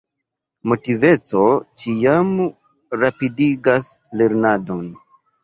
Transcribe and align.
Motiviteco 0.69 1.43
ĉiam 1.83 2.33
rapidigas 3.03 3.93
lernadon. 4.25 4.91